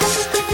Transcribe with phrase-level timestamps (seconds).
[0.00, 0.35] Bye.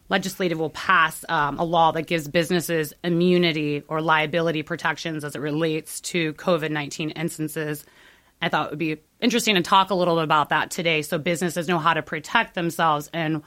[0.09, 5.39] legislative will pass um, a law that gives businesses immunity or liability protections as it
[5.39, 7.83] relates to COVID 19 instances.
[8.43, 11.17] I thought it would be interesting to talk a little bit about that today so
[11.17, 13.41] businesses know how to protect themselves and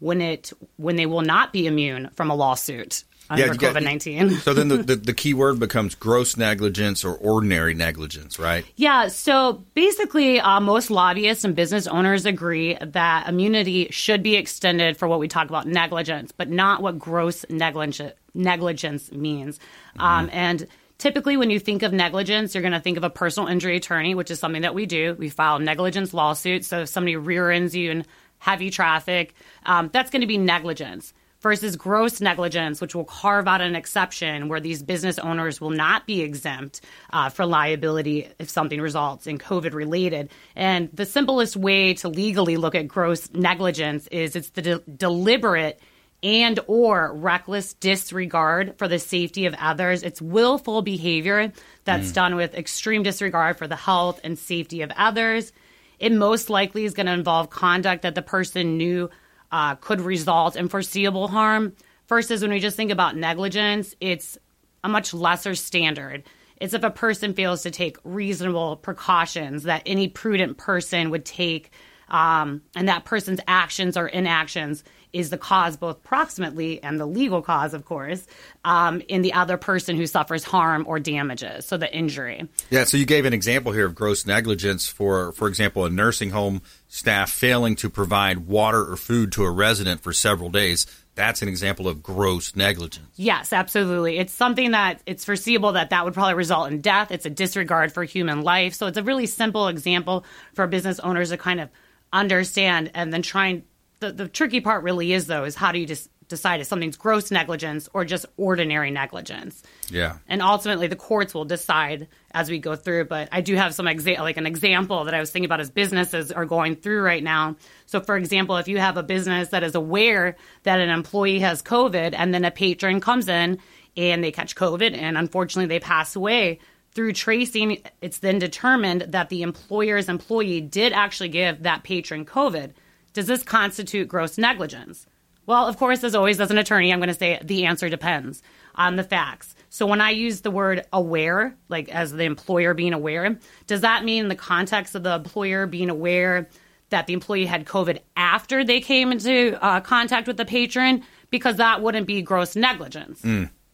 [0.00, 4.30] when it when they will not be immune from a lawsuit under got- COVID 19.
[4.40, 8.64] So then the, the the key word becomes gross negligence or ordinary negligence, right?
[8.76, 14.96] Yeah, so basically, uh, most lobbyists and business owners agree that immunity should be extended
[14.96, 19.58] for what we talk about negligence, but not what gross negligence negligence means.
[19.98, 20.66] Um, and
[20.98, 24.14] typically, when you think of negligence, you're going to think of a personal injury attorney,
[24.14, 25.14] which is something that we do.
[25.18, 26.68] We file negligence lawsuits.
[26.68, 28.04] So if somebody rear ends you in
[28.38, 29.34] heavy traffic,
[29.66, 34.48] um, that's going to be negligence versus gross negligence, which will carve out an exception
[34.48, 36.80] where these business owners will not be exempt
[37.12, 40.30] uh, for liability if something results in COVID related.
[40.54, 45.80] And the simplest way to legally look at gross negligence is it's the de- deliberate
[46.22, 50.02] and or reckless disregard for the safety of others.
[50.02, 51.52] It's willful behavior
[51.84, 55.52] that's done with extreme disregard for the health and safety of others.
[55.98, 59.08] It most likely is going to involve conduct that the person knew
[59.52, 61.74] uh, could result in foreseeable harm.
[62.08, 64.36] Versus when we just think about negligence, it's
[64.82, 66.24] a much lesser standard.
[66.60, 71.70] It's if a person fails to take reasonable precautions that any prudent person would take,
[72.08, 74.82] um, and that person's actions or inactions
[75.12, 78.26] is the cause, both proximately and the legal cause, of course,
[78.64, 82.48] um, in the other person who suffers harm or damages, so the injury.
[82.70, 86.30] Yeah, so you gave an example here of gross negligence for, for example, a nursing
[86.30, 90.86] home staff failing to provide water or food to a resident for several days.
[91.14, 93.08] That's an example of gross negligence.
[93.16, 94.18] Yes, absolutely.
[94.18, 97.10] It's something that it's foreseeable that that would probably result in death.
[97.10, 98.74] It's a disregard for human life.
[98.74, 100.24] So it's a really simple example
[100.54, 101.68] for business owners to kind of
[102.12, 103.62] understand and then try and
[104.00, 106.96] the, the tricky part really is though is how do you just decide if something's
[106.96, 109.62] gross negligence or just ordinary negligence?
[109.90, 110.18] Yeah.
[110.28, 113.86] and ultimately the courts will decide as we go through but i do have some
[113.86, 117.22] exa- like an example that i was thinking about as businesses are going through right
[117.22, 117.56] now.
[117.86, 121.62] So for example if you have a business that is aware that an employee has
[121.62, 123.58] covid and then a patron comes in
[123.96, 126.60] and they catch covid and unfortunately they pass away
[126.92, 132.72] through tracing it's then determined that the employer's employee did actually give that patron covid
[133.12, 135.06] does this constitute gross negligence
[135.50, 138.40] well, of course, as always, as an attorney, I'm going to say the answer depends
[138.76, 139.56] on the facts.
[139.68, 143.36] So when I use the word aware, like as the employer being aware,
[143.66, 146.48] does that mean in the context of the employer being aware
[146.90, 151.02] that the employee had COVID after they came into uh, contact with the patron?
[151.30, 153.24] Because that wouldn't be gross negligence,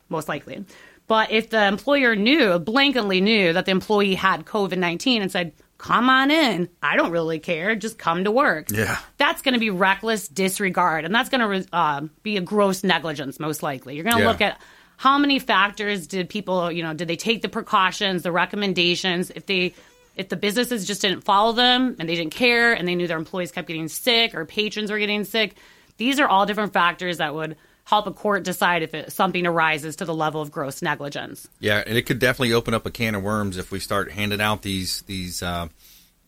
[0.08, 0.64] most likely.
[1.08, 5.52] But if the employer knew, blankly knew that the employee had COVID 19 and said,
[5.78, 6.68] come on in.
[6.82, 7.74] I don't really care.
[7.76, 8.70] Just come to work.
[8.70, 8.98] Yeah.
[9.18, 13.38] That's going to be reckless disregard, and that's going to uh, be a gross negligence,
[13.38, 13.94] most likely.
[13.94, 14.28] You're going to Yeah.
[14.28, 14.60] look at
[14.96, 19.30] how many factors did people, you know, did they take the precautions, the recommendations?
[19.30, 19.74] If they,
[20.16, 23.18] if the businesses just didn't follow them and they didn't care, and they knew their
[23.18, 25.56] employees kept getting sick or patrons were getting sick,
[25.98, 27.56] these are all different factors that would
[27.86, 31.48] help a court decide if it, something arises to the level of gross negligence.
[31.60, 34.40] Yeah, and it could definitely open up a can of worms if we start handing
[34.40, 35.68] out these these uh,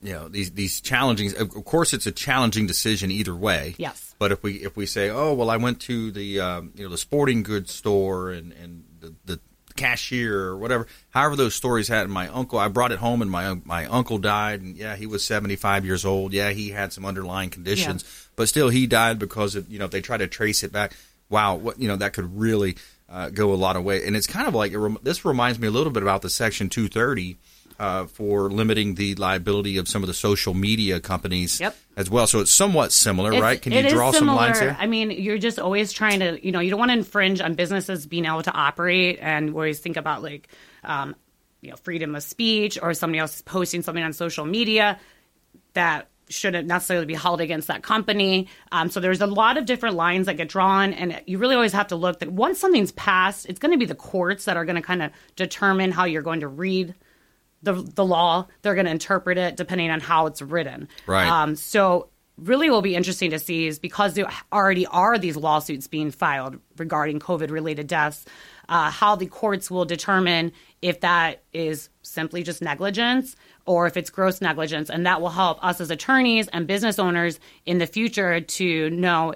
[0.01, 1.37] you know these these challenging.
[1.37, 3.75] Of course, it's a challenging decision either way.
[3.77, 4.15] Yes.
[4.19, 6.91] But if we if we say, oh well, I went to the um, you know
[6.91, 9.41] the sporting goods store and and the, the
[9.77, 12.03] cashier or whatever, however those stories had.
[12.05, 15.07] And my uncle, I brought it home and my my uncle died, and yeah, he
[15.07, 16.33] was seventy five years old.
[16.33, 18.05] Yeah, he had some underlying conditions,
[18.37, 20.93] but still he died because of you know they try to trace it back.
[21.31, 22.77] Wow, what you know that could really
[23.09, 25.69] uh, go a lot of way, and it's kind of like rem- this reminds me
[25.69, 27.37] a little bit about the Section two thirty.
[27.81, 31.77] Uh, for limiting the liability of some of the social media companies Yep.
[31.97, 33.63] as well, so it's somewhat similar, It's- right?
[33.63, 34.75] Can you draw some lines similar.
[34.75, 34.83] here?
[34.83, 37.55] I mean, you're just always trying to, you know, you don't want to infringe on
[37.55, 40.49] businesses being able to operate, and always think about like,
[40.83, 41.15] um,
[41.61, 44.99] you know, freedom of speech or somebody else posting something on social media
[45.75, 48.49] that shouldn't necessarily be held against that company.
[48.73, 51.73] Um, so there's a lot of different lines that get drawn, and you really always
[51.73, 54.65] have to look that once something's passed, it's going to be the courts that are
[54.65, 56.95] going to kind of determine how you're going to read
[57.63, 58.47] the the law.
[58.63, 60.89] They're going to interpret it depending on how it's written.
[61.07, 61.29] Right.
[61.29, 65.89] Um, so really will be interesting to see is because there already are these lawsuits
[65.89, 68.25] being filed regarding COVID related deaths,
[68.69, 73.35] uh, how the courts will determine if that is simply just negligence
[73.69, 74.89] or if it's gross negligence.
[74.89, 79.35] And that will help us as attorneys and business owners in the future to know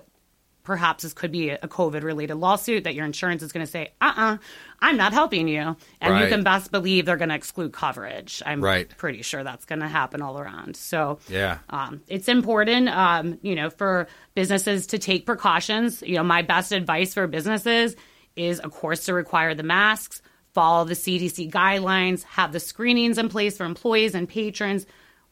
[0.65, 3.93] perhaps this could be a COVID related lawsuit that your insurance is going to say,
[4.01, 4.37] uh uh-uh, uh,
[4.81, 5.77] i am not helping you.
[6.01, 8.41] And you can best believe they're going to exclude coverage.
[8.47, 8.89] I'm Right.
[8.97, 10.77] pretty sure that's going to happen all around.
[10.77, 11.59] So, Yeah.
[11.69, 16.01] um, it's important, um, you know, for businesses to take precautions.
[16.03, 17.97] You know, my best advice for businesses
[18.37, 20.23] is, of course, to require the masks,
[20.54, 24.87] follow the CDC guidelines, have the screenings in place for employees and patrons.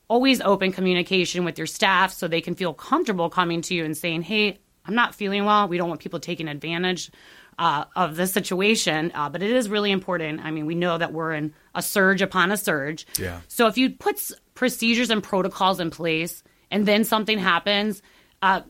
[0.08, 3.96] Always open communication with your staff so they can feel comfortable coming to you and
[3.96, 7.10] saying, "Hey, I'm not feeling well." We don't want people taking advantage
[7.58, 10.40] uh, of the situation, uh, but it is really important.
[10.44, 13.06] I mean, we know that we're in a surge upon a surge.
[13.18, 13.40] Yeah.
[13.48, 18.02] So if you put s- procedures and protocols in place and then something happens,
[18.42, 18.62] uh,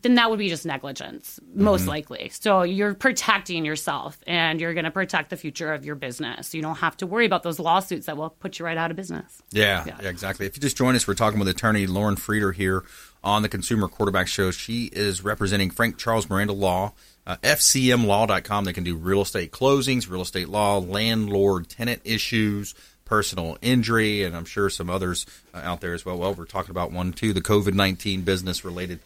[0.00, 2.30] then that would be just negligence, most likely.
[2.30, 6.54] So you're protecting yourself and you're going to protect the future of your business.
[6.54, 8.96] You don't have to worry about those lawsuits that will put you right out of
[8.96, 9.42] business.
[9.50, 9.98] Yeah, Yeah.
[10.02, 10.46] yeah, exactly.
[10.46, 12.84] If you just join us, we're talking with attorney Lauren Frieder here
[13.22, 14.50] on the Consumer Quarterback Show.
[14.50, 16.92] She is representing Frank Charles Miranda Law,
[17.26, 18.64] uh, FCMLaw.com.
[18.64, 24.34] They can do real estate closings, real estate law, landlord tenant issues, personal injury, and
[24.34, 26.16] I'm sure some others uh, out there as well.
[26.18, 29.00] Well, we're talking about one too, the COVID 19 business related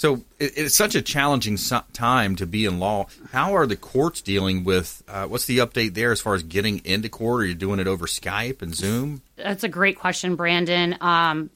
[0.00, 3.08] So it, it's such a challenging so- time to be in law.
[3.32, 5.02] How are the courts dealing with?
[5.06, 7.42] Uh, what's the update there as far as getting into court?
[7.42, 9.20] Are you doing it over Skype and Zoom?
[9.36, 10.96] That's a great question, Brandon.
[11.02, 11.50] Um,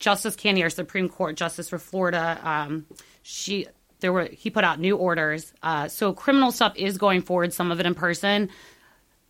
[0.00, 2.84] Justice Canady, our Supreme Court Justice for Florida, um,
[3.22, 3.68] she
[4.00, 5.52] there were he put out new orders.
[5.62, 8.50] Uh, so criminal stuff is going forward, some of it in person.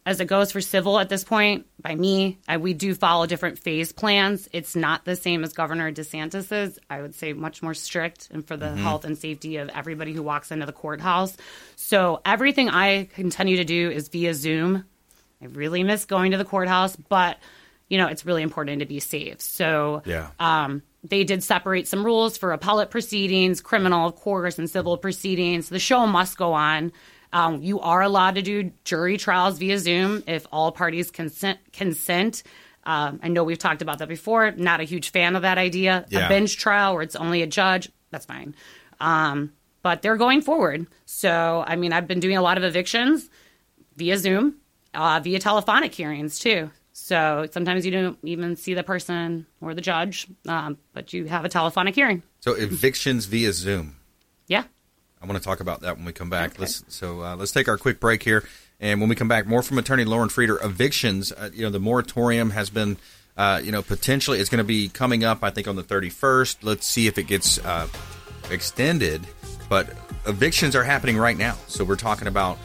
[0.07, 3.59] As it goes for civil at this point, by me, I, we do follow different
[3.59, 4.49] phase plans.
[4.53, 6.79] It's not the same as Governor DeSantis's.
[6.91, 10.23] I would say much more strict and for the health and safety of everybody who
[10.23, 11.35] walks into the courthouse.
[11.77, 14.85] So everything I continue to do is via Zoom.
[15.41, 17.39] I really miss going to the courthouse, but
[17.89, 19.41] you know it's really important to be safe.
[19.41, 20.29] So Yeah.
[20.39, 25.71] um, they did separate some rules for appellate proceedings, criminal, of course, and civil proceedings.
[25.71, 26.93] The show must go on.
[27.35, 31.59] Um, you are allowed to do jury trials via Zoom if all parties consent.
[31.73, 32.45] consent.
[32.85, 34.53] Um, I know we've talked about that before.
[34.53, 36.07] Not a huge fan of that idea.
[36.11, 36.27] Yeah.
[36.27, 38.55] A bench trial where it's only a judge, that's fine.
[39.01, 40.87] Um, but they're going forward.
[41.07, 43.29] So, I mean, I've been doing a lot of evictions
[43.97, 44.55] via Zoom,
[44.95, 46.71] uh, via telephonic hearings too.
[46.93, 51.45] So sometimes you don't even see the person or the judge, um, but you have
[51.45, 52.23] a telephonic hearing.
[52.39, 53.97] So evictions via Zoom.
[55.23, 56.59] I want to talk about that when we come back.
[56.59, 58.45] Let's so uh, let's take our quick break here,
[58.79, 60.63] and when we come back, more from Attorney Lauren Frieder.
[60.63, 61.33] Evictions.
[61.33, 62.99] Uh, you know, the moratorium has been,
[63.37, 65.43] uh, you know, potentially it's going to be coming up.
[65.43, 66.63] I think on the thirty first.
[66.63, 67.89] Let's see if it gets uh,
[68.51, 69.27] extended.
[69.69, 69.89] But
[70.27, 71.57] evictions are happening right now.
[71.69, 72.59] So we're talking about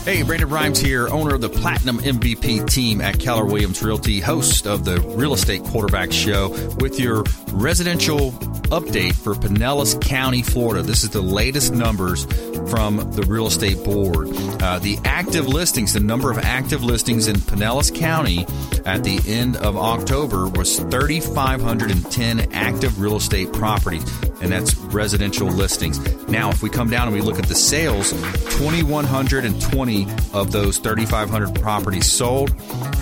[0.03, 4.65] Hey, Brandon Rhymes here, owner of the Platinum MVP team at Keller Williams Realty, host
[4.65, 8.31] of the Real Estate Quarterback Show with your residential
[8.71, 10.81] update for Pinellas County, Florida.
[10.81, 12.25] This is the latest numbers
[12.71, 14.29] from the Real Estate Board.
[14.59, 18.47] Uh, the active listings, the number of active listings in Pinellas County
[18.87, 24.03] at the end of October was 3,510 active real estate properties,
[24.41, 25.99] and that's residential listings.
[26.27, 31.61] Now, if we come down and we look at the sales, 2,120 of those 3,500
[31.61, 32.53] properties sold,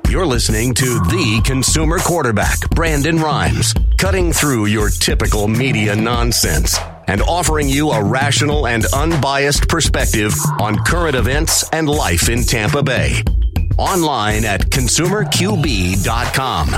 [0.10, 7.22] You're listening to the consumer quarterback, Brandon Rhymes, cutting through your typical media nonsense and
[7.22, 13.24] offering you a rational and unbiased perspective on current events and life in Tampa Bay.
[13.78, 16.70] Online at consumerqb.com.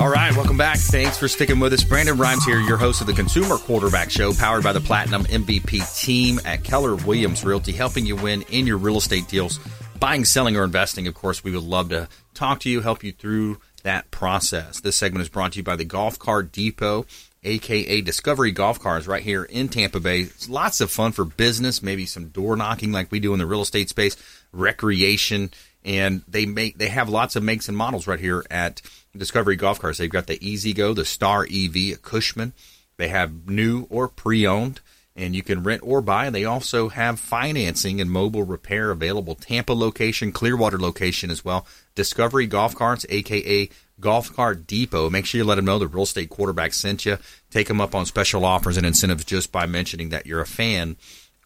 [0.00, 0.78] All right, welcome back.
[0.78, 1.84] Thanks for sticking with us.
[1.84, 6.00] Brandon Rhymes here, your host of the Consumer Quarterback Show, powered by the Platinum MVP
[6.00, 9.60] team at Keller Williams Realty, helping you win in your real estate deals,
[9.98, 11.06] buying, selling, or investing.
[11.06, 14.80] Of course, we would love to talk to you, help you through that process.
[14.80, 17.04] This segment is brought to you by the Golf Cart Depot,
[17.42, 20.22] aka Discovery Golf Cars, right here in Tampa Bay.
[20.22, 23.46] It's lots of fun for business, maybe some door knocking like we do in the
[23.46, 24.16] real estate space,
[24.52, 25.50] recreation,
[25.84, 28.82] and they make they have lots of makes and models right here at
[29.16, 29.98] Discovery Golf Cars.
[29.98, 32.52] They've got the E-Z-GO, the Star EV, a Cushman.
[32.96, 34.80] They have new or pre-owned,
[35.16, 36.28] and you can rent or buy.
[36.28, 39.34] They also have financing and mobile repair available.
[39.34, 41.66] Tampa location, Clearwater location as well.
[41.94, 45.10] Discovery Golf Carts, aka Golf Cart Depot.
[45.10, 47.18] Make sure you let them know the real estate quarterback sent you.
[47.50, 50.96] Take them up on special offers and incentives just by mentioning that you're a fan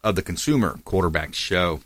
[0.03, 1.81] of the Consumer Quarterback Show.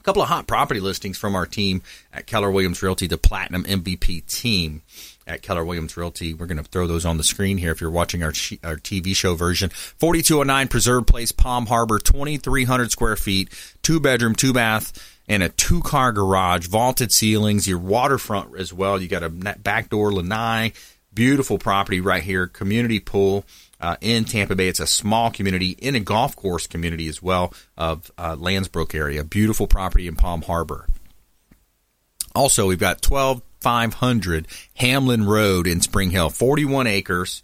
[0.00, 1.80] A couple of hot property listings from our team
[2.12, 4.82] at Keller Williams Realty, the Platinum MVP team
[5.28, 6.34] at Keller Williams Realty.
[6.34, 8.32] We're going to throw those on the screen here if you're watching our,
[8.64, 9.70] our TV show version.
[9.70, 13.50] 4209 Preserve Place, Palm Harbor, 2,300 square feet,
[13.82, 14.92] two bedroom, two bath,
[15.28, 19.00] and a two car garage, vaulted ceilings, your waterfront as well.
[19.00, 20.72] You got a back door lanai,
[21.12, 23.44] beautiful property right here, community pool.
[23.80, 24.68] Uh, in Tampa Bay.
[24.68, 29.24] It's a small community in a golf course community as well of uh, Lansbrook area.
[29.24, 30.86] Beautiful property in Palm Harbor.
[32.32, 37.42] Also, we've got 12500 Hamlin Road in Spring Hill, 41 acres.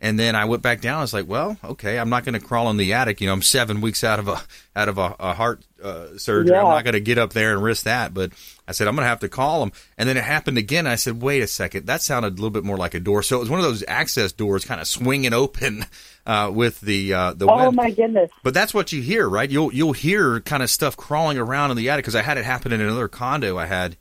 [0.00, 0.98] And then I went back down.
[0.98, 3.20] I was like, well, okay, I'm not going to crawl in the attic.
[3.20, 4.40] You know, I'm seven weeks out of a
[4.76, 6.54] out of a, a heart uh, surgery.
[6.54, 6.62] Yeah.
[6.62, 8.14] I'm not going to get up there and risk that.
[8.14, 8.32] But
[8.68, 9.72] I said I'm going to have to call them.
[9.96, 10.86] And then it happened again.
[10.86, 13.24] I said, wait a second, that sounded a little bit more like a door.
[13.24, 15.84] So it was one of those access doors, kind of swinging open
[16.26, 17.46] uh, with the uh, the.
[17.46, 17.76] Oh wind.
[17.76, 18.30] my goodness!
[18.44, 19.50] But that's what you hear, right?
[19.50, 22.44] You'll you'll hear kind of stuff crawling around in the attic because I had it
[22.44, 23.96] happen in another condo I had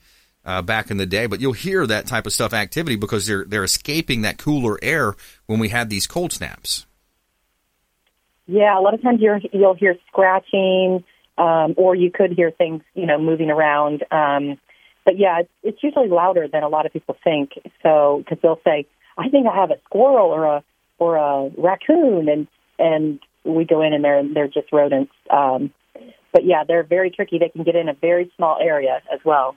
[0.48, 1.28] uh, back in the day.
[1.28, 5.16] But you'll hear that type of stuff activity because they're they're escaping that cooler air
[5.46, 6.88] when we had these cold snaps.
[8.48, 11.04] Yeah, a lot of times you're, you'll hear scratching,
[11.38, 14.06] um, or you could hear things, you know, moving around.
[14.10, 14.58] Um,
[15.04, 17.52] but yeah, it's, it's usually louder than a lot of people think.
[17.84, 20.64] So, because they'll say, "I think I have a squirrel or a
[20.98, 22.48] or a raccoon," and
[22.80, 25.12] and we go in and they're they're just rodents.
[25.30, 25.72] Um,
[26.32, 27.40] but yeah, they're very tricky.
[27.40, 29.56] They can get in a very small area as well.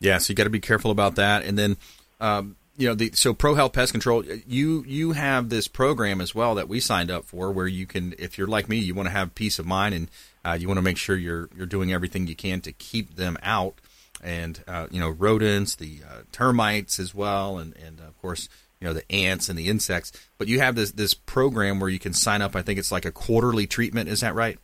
[0.00, 1.44] Yeah, so you got to be careful about that.
[1.44, 1.76] And then,
[2.20, 6.34] um, you know, the, so Pro Health Pest Control, you you have this program as
[6.34, 9.08] well that we signed up for, where you can, if you're like me, you want
[9.08, 10.08] to have peace of mind and
[10.44, 13.36] uh, you want to make sure you're you're doing everything you can to keep them
[13.42, 13.74] out,
[14.22, 18.48] and uh, you know, rodents, the uh, termites as well, and and of course,
[18.80, 20.12] you know, the ants and the insects.
[20.38, 22.54] But you have this this program where you can sign up.
[22.54, 24.08] I think it's like a quarterly treatment.
[24.08, 24.58] Is that right?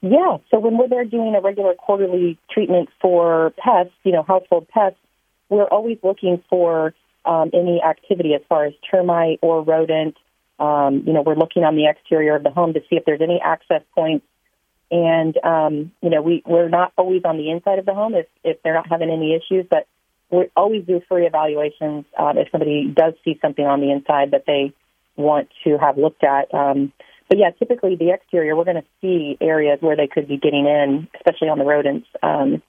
[0.00, 0.38] Yeah.
[0.50, 4.98] So when we're there doing a regular quarterly treatment for pests, you know, household pests,
[5.48, 10.16] we're always looking for um, any activity as far as termite or rodent.
[10.58, 13.20] Um, you know, we're looking on the exterior of the home to see if there's
[13.20, 14.26] any access points.
[14.90, 18.26] And, um, you know, we, we're not always on the inside of the home if,
[18.42, 19.86] if they're not having any issues, but
[20.30, 24.44] we always do free evaluations um, if somebody does see something on the inside that
[24.46, 24.72] they
[25.16, 26.52] want to have looked at.
[26.54, 26.92] Um,
[27.28, 30.66] but yeah, typically the exterior, we're going to see areas where they could be getting
[30.66, 32.06] in, especially on the rodents.
[32.22, 32.62] Um,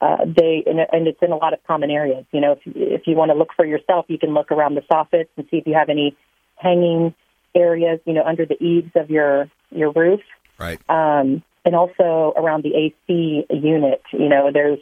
[0.00, 2.26] uh, they and, and it's in a lot of common areas.
[2.30, 4.82] You know, if if you want to look for yourself, you can look around the
[4.82, 6.14] soffits and see if you have any
[6.56, 7.14] hanging
[7.54, 8.00] areas.
[8.04, 10.20] You know, under the eaves of your your roof,
[10.58, 10.78] right?
[10.90, 14.02] Um, and also around the AC unit.
[14.12, 14.80] You know, there's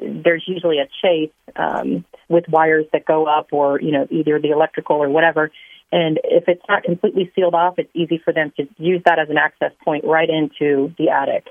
[0.00, 4.50] there's usually a chase um, with wires that go up, or you know, either the
[4.50, 5.50] electrical or whatever.
[5.92, 9.28] And if it's not completely sealed off, it's easy for them to use that as
[9.28, 11.48] an access point right into the attic.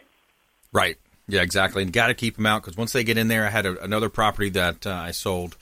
[0.71, 0.97] Right.
[1.28, 1.84] Yeah, exactly.
[1.84, 3.82] And got to keep them out because once they get in there, I had a,
[3.84, 5.58] another property that uh, I sold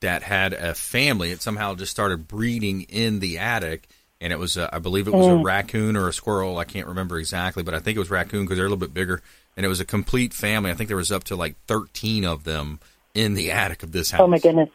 [0.00, 1.30] that had a family.
[1.30, 3.88] It somehow just started breeding in the attic.
[4.20, 5.40] And it was, uh, I believe it was mm.
[5.40, 6.58] a raccoon or a squirrel.
[6.58, 8.94] I can't remember exactly, but I think it was raccoon because they're a little bit
[8.94, 9.22] bigger.
[9.56, 10.70] And it was a complete family.
[10.70, 12.80] I think there was up to like 13 of them
[13.14, 14.20] in the attic of this house.
[14.22, 14.70] Oh, my goodness.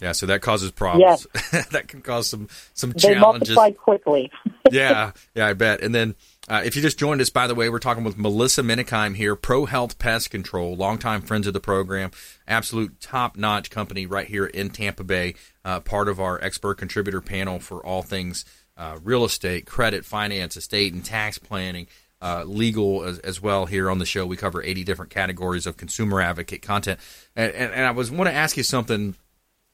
[0.00, 1.26] Yeah, so that causes problems.
[1.34, 1.68] Yes.
[1.70, 3.56] that can cause some some They challenges.
[3.56, 4.30] multiply quickly.
[4.70, 5.80] yeah, yeah, I bet.
[5.82, 6.14] And then
[6.48, 9.36] uh, if you just joined us, by the way, we're talking with Melissa Menikheim here,
[9.36, 12.10] Pro Health Pest Control, longtime friends of the program,
[12.46, 15.34] absolute top notch company right here in Tampa Bay,
[15.64, 18.44] uh, part of our expert contributor panel for all things
[18.78, 21.86] uh, real estate, credit, finance, estate, and tax planning.
[22.20, 24.26] Uh, legal as, as well here on the show.
[24.26, 26.98] We cover 80 different categories of consumer advocate content.
[27.36, 29.14] And, and, and I was want to ask you something,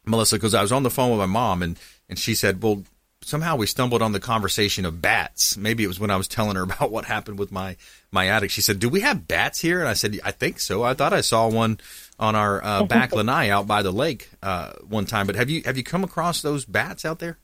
[0.07, 2.85] Melissa, because I was on the phone with my mom and, and she said, well,
[3.25, 5.57] somehow we stumbled on the conversation of bats.
[5.57, 7.77] Maybe it was when I was telling her about what happened with my
[8.11, 8.51] my attic.
[8.51, 10.83] She said, "Do we have bats here?" And I said, "I think so.
[10.83, 11.79] I thought I saw one
[12.19, 15.27] on our uh, back lanai out by the lake uh, one time.
[15.27, 17.39] But have you have you come across those bats out there?"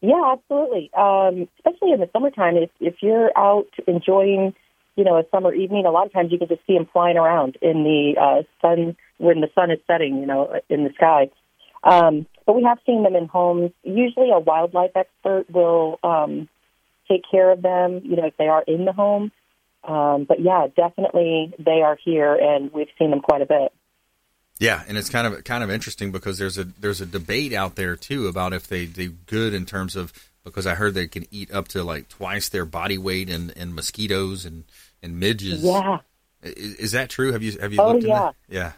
[0.00, 0.90] Yeah, absolutely.
[0.92, 4.54] Um, especially in the summertime, if if you're out enjoying,
[4.96, 7.16] you know, a summer evening, a lot of times you can just see them flying
[7.16, 11.30] around in the uh, sun when the sun is setting, you know, in the sky.
[11.82, 13.72] Um, but we have seen them in homes.
[13.82, 16.48] Usually, a wildlife expert will um,
[17.08, 19.32] take care of them, you know, if they are in the home.
[19.82, 23.72] Um, but yeah, definitely they are here, and we've seen them quite a bit.
[24.58, 27.74] Yeah, and it's kind of kind of interesting because there's a there's a debate out
[27.74, 30.12] there too about if they do good in terms of
[30.44, 33.74] because I heard they can eat up to like twice their body weight in, in
[33.74, 34.64] mosquitoes and
[35.02, 35.62] and midges.
[35.62, 35.98] Yeah.
[36.42, 37.32] Is, is that true?
[37.32, 38.30] Have you have you Oh, looked yeah.
[38.48, 38.72] Yeah.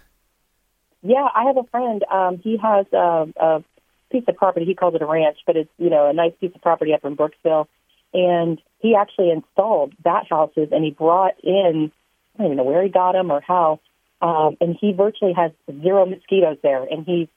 [1.02, 2.05] Yeah, I have a friend.
[2.11, 3.64] Um, he has a, a
[4.11, 4.64] piece of property.
[4.66, 7.05] He calls it a ranch, but it's you know a nice piece of property up
[7.05, 7.66] in Brooksville.
[8.14, 11.92] And he actually installed bat houses, and he brought in
[12.35, 13.81] I don't even know where he got them or how.
[14.20, 15.52] Um, and he virtually has
[15.83, 16.85] zero mosquitoes there.
[16.85, 17.29] And he's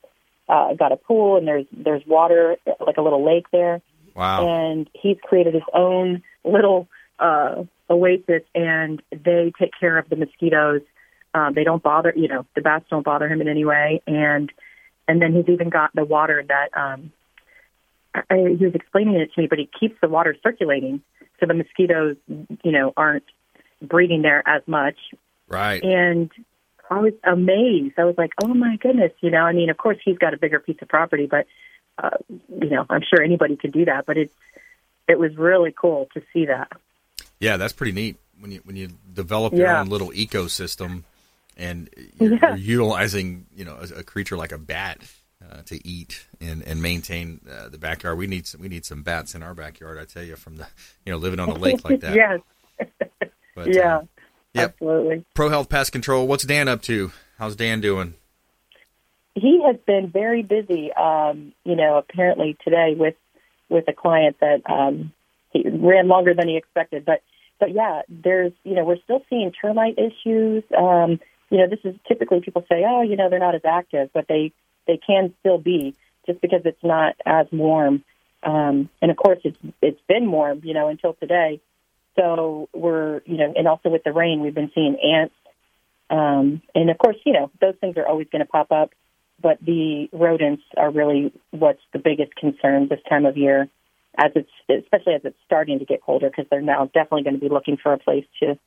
[0.48, 3.82] uh, got a pool, and there's there's water, like a little lake there.
[4.16, 4.48] Wow.
[4.48, 6.88] And he's created his own little
[7.20, 10.82] uh, oasis, and they take care of the mosquitoes.
[11.34, 14.02] Um, they don't bother, you know, the bats don't bother him in any way.
[14.08, 14.52] And
[15.08, 17.12] and then he's even got the water that um,
[18.14, 21.02] I, he was explaining it to me, but he keeps the water circulating,
[21.40, 23.24] so the mosquitoes, you know, aren't
[23.82, 24.96] breeding there as much.
[25.48, 25.84] Right.
[25.84, 26.32] And
[26.90, 27.96] I was amazed.
[27.98, 29.44] I was like, oh my goodness, you know.
[29.44, 31.46] I mean, of course, he's got a bigger piece of property, but
[32.02, 32.10] uh,
[32.62, 34.06] you know, I'm sure anybody could do that.
[34.06, 34.34] But it's
[35.08, 36.72] it was really cool to see that.
[37.40, 39.82] Yeah, that's pretty neat when you when you develop your Yeah.
[39.82, 41.04] own little ecosystem
[41.58, 42.50] and you're, Yeah.
[42.56, 45.00] you're utilizing you know a, a creature like a bat
[45.44, 48.18] uh, to eat and and maintain uh, the backyard.
[48.18, 49.98] We need some, we need some bats in our backyard.
[50.00, 50.68] I tell you, from the
[51.06, 52.14] you know living on a lake like that.
[52.16, 52.40] yes,
[53.56, 54.02] But, yeah,
[54.54, 54.72] yep.
[54.74, 55.26] absolutely.
[55.34, 56.28] Pro Health Pest Control.
[56.28, 57.12] What's Dan up to?
[57.38, 58.14] How's Dan doing?
[59.36, 60.92] He has been very busy.
[60.94, 63.16] Um, you know, apparently today with
[63.70, 65.14] with a client that um,
[65.52, 67.06] he ran longer than he expected.
[67.06, 67.22] But
[67.60, 70.64] but yeah, there's you know we're still seeing termite issues.
[70.78, 74.10] Um, you know, this is typically people say, oh, you know, they're not as active,
[74.14, 74.52] but they
[74.88, 78.04] they can still be just because it's not as warm.
[78.44, 81.62] Um, and of course, it's it's been warm, you know, until today.
[82.16, 85.36] So we're you know, and also with the rain, we've been seeing ants.
[86.10, 88.92] Um, and of course, you know, those things are always going to pop up
[89.42, 93.70] but the rodents are really what's the biggest concern this time of year,
[94.18, 97.40] as it's especially as it's starting to get colder because they're now definitely going to
[97.40, 98.58] be looking for a place to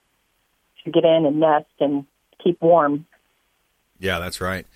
[0.85, 2.07] to get in and nest and
[2.43, 3.07] keep warm.
[3.99, 4.67] Yeah, that's right.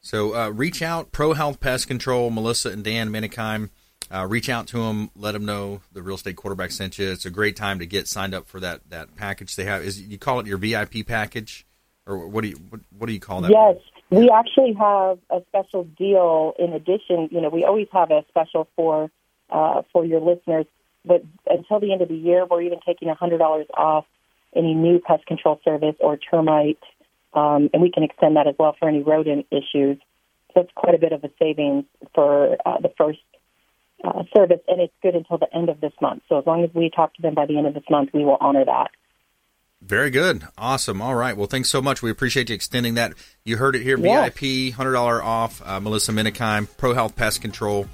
[0.00, 3.70] So uh, reach out, Pro Health Pest Control, Melissa and Dan Menikheim.
[4.10, 7.10] Uh, reach out to them, let them know the real estate quarterback sent you.
[7.10, 9.82] It's a great time to get signed up for that that package they have.
[9.82, 11.64] Is you call it your VIP package,
[12.06, 13.50] or what do you what, what do you call that?
[13.50, 13.76] Yes,
[14.12, 16.52] we actually have a special deal.
[16.58, 19.10] In addition, you know, we always have a special for
[19.48, 20.66] uh, for your listeners,
[21.04, 24.04] but until the end of the year, we're even taking hundred dollars off
[24.54, 26.78] any new pest control service or termite,
[27.32, 29.98] um, and we can extend that as well for any rodent issues.
[30.52, 33.20] So it's quite a bit of a savings for uh, the first
[34.04, 36.22] uh, service, and it's good until the end of this month.
[36.28, 38.24] So as long as we talk to them by the end of this month, we
[38.24, 38.90] will honor that.
[39.84, 40.44] Very good.
[40.56, 41.02] Awesome.
[41.02, 41.36] All right.
[41.36, 42.02] Well, thanks so much.
[42.02, 43.14] We appreciate you extending that.
[43.44, 43.98] You heard it here.
[43.98, 44.24] Yeah.
[44.24, 45.60] VIP, $100 off.
[45.64, 47.86] Uh, Melissa Menikheim, Pro Health Pest Control.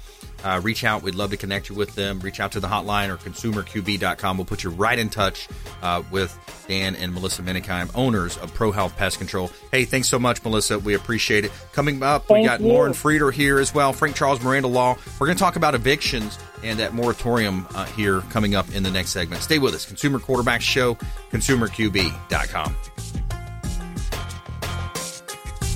[0.43, 1.01] Uh, reach out.
[1.01, 2.19] We'd love to connect you with them.
[2.19, 4.37] Reach out to the hotline or consumerqb.com.
[4.37, 5.49] We'll put you right in touch
[5.81, 9.49] uh, with Dan and Melissa Menikheim, owners of Pro Health Pest Control.
[9.71, 10.77] Hey, thanks so much, Melissa.
[10.79, 11.51] We appreciate it.
[11.73, 12.67] Coming up, we got you.
[12.67, 13.91] Lauren Frieder here as well.
[13.91, 14.95] Frank Charles Miranda Law.
[15.19, 18.91] We're going to talk about evictions and that moratorium uh, here coming up in the
[18.91, 19.41] next segment.
[19.41, 19.85] Stay with us.
[19.85, 20.95] Consumer Quarterback Show,
[21.31, 22.75] consumerqb.com.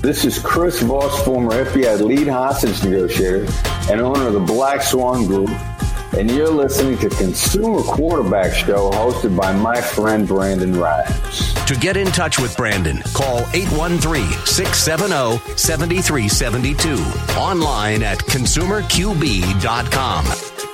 [0.02, 3.46] This is Chris Voss, former FBI lead hostage negotiator
[3.90, 5.48] and owner of the Black Swan Group.
[6.12, 11.54] and you're listening to Consumer Quarterback Show hosted by my friend Brandon Rhymes.
[11.64, 17.38] To get in touch with Brandon, call 813 670 7372.
[17.38, 20.73] Online at consumerqb.com.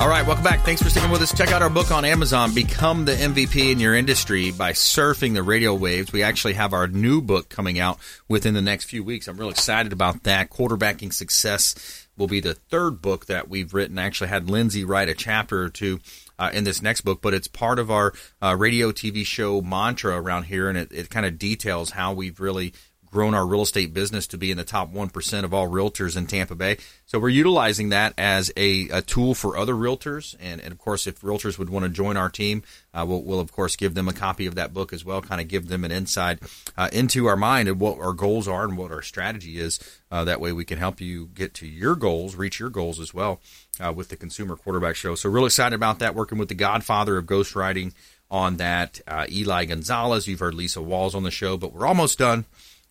[0.00, 0.60] All right, welcome back.
[0.60, 1.36] Thanks for sticking with us.
[1.36, 5.42] Check out our book on Amazon, Become the MVP in Your Industry by Surfing the
[5.42, 6.12] Radio Waves.
[6.12, 9.26] We actually have our new book coming out within the next few weeks.
[9.26, 10.50] I'm real excited about that.
[10.50, 13.98] Quarterbacking Success will be the third book that we've written.
[13.98, 15.98] I actually had Lindsay write a chapter or two
[16.38, 20.16] uh, in this next book, but it's part of our uh, radio TV show mantra
[20.22, 22.72] around here, and it, it kind of details how we've really
[23.10, 26.26] grown our real estate business to be in the top 1% of all realtors in
[26.26, 26.76] Tampa Bay.
[27.06, 30.36] So we're utilizing that as a, a tool for other realtors.
[30.40, 33.40] And, and, of course, if realtors would want to join our team, uh, we'll, we'll,
[33.40, 35.84] of course, give them a copy of that book as well, kind of give them
[35.84, 36.38] an insight
[36.76, 39.78] uh, into our mind and what our goals are and what our strategy is.
[40.10, 43.12] Uh, that way we can help you get to your goals, reach your goals as
[43.12, 43.40] well
[43.80, 45.14] uh, with the Consumer Quarterback Show.
[45.14, 47.92] So, real excited about that, working with the godfather of ghostwriting
[48.30, 50.26] on that, uh, Eli Gonzalez.
[50.26, 52.44] You've heard Lisa Walls on the show, but we're almost done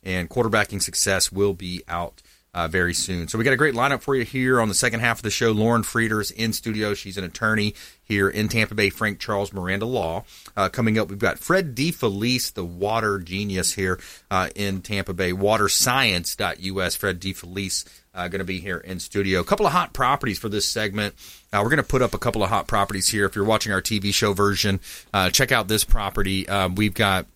[0.03, 2.21] and quarterbacking success will be out
[2.53, 3.27] uh, very soon.
[3.27, 5.29] So we got a great lineup for you here on the second half of the
[5.29, 5.51] show.
[5.51, 6.95] Lauren Frieder's in studio.
[6.95, 10.23] She's an attorney here in Tampa Bay, Frank Charles Miranda Law.
[10.55, 13.99] Uh, coming up, we've got Fred DeFelice, the water genius here
[14.31, 16.95] uh, in Tampa Bay, waterscience.us.
[16.95, 19.39] Fred DeFelice uh, going to be here in studio.
[19.39, 21.13] A couple of hot properties for this segment.
[21.53, 23.25] Uh, we're going to put up a couple of hot properties here.
[23.25, 24.79] If you're watching our TV show version,
[25.13, 26.49] uh, check out this property.
[26.49, 27.27] Uh, we've got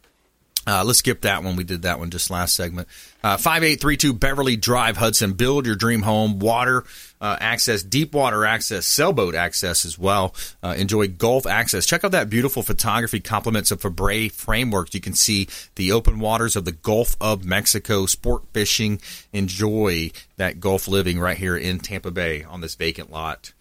[0.68, 1.56] uh, let's skip that one.
[1.56, 2.88] We did that one just last segment.
[3.24, 5.34] Uh, 5832 Beverly Drive, Hudson.
[5.34, 6.40] Build your dream home.
[6.40, 6.84] Water
[7.20, 10.36] uh, access, deep water access, sailboat access as well.
[10.64, 11.86] Uh, enjoy golf access.
[11.86, 14.94] Check out that beautiful photography compliments of Fabre frameworks.
[14.94, 19.00] You can see the open waters of the Gulf of Mexico, sport fishing.
[19.34, 23.54] Enjoy that Gulf living right here in Tampa Bay on this vacant lot.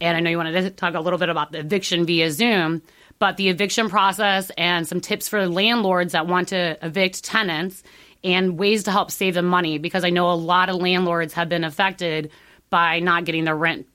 [0.00, 2.80] And I know you wanted to talk a little bit about the eviction via Zoom,
[3.18, 7.82] but the eviction process and some tips for landlords that want to evict tenants
[8.22, 11.48] and ways to help save them money because I know a lot of landlords have
[11.48, 12.30] been affected
[12.68, 13.88] by not getting their rent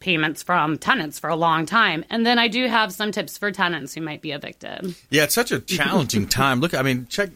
[0.00, 2.04] payments from tenants for a long time.
[2.10, 4.96] And then I do have some tips for tenants who might be evicted.
[5.10, 6.58] Yeah, it's such a challenging time.
[6.58, 7.30] Look, I mean, check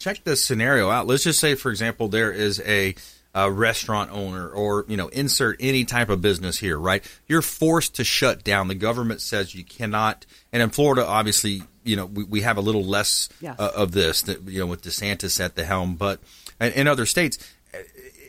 [0.00, 1.06] check this scenario out.
[1.06, 2.96] Let's just say, for example, there is a,
[3.34, 7.04] a restaurant owner, or you know, insert any type of business here, right?
[7.28, 8.66] You're forced to shut down.
[8.66, 10.26] The government says you cannot.
[10.52, 13.54] And in Florida, obviously, you know, we, we have a little less Yes.
[13.60, 16.20] uh, of this, that, you know, with DeSantis at the helm, but
[16.60, 17.38] in, in other states.